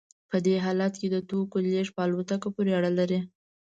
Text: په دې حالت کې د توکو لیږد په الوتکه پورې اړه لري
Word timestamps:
په 0.29 0.37
دې 0.45 0.55
حالت 0.65 0.93
کې 0.99 1.07
د 1.11 1.17
توکو 1.29 1.57
لیږد 1.65 1.93
په 1.95 2.01
الوتکه 2.05 2.49
پورې 2.55 2.71
اړه 2.79 2.91
لري 2.99 3.19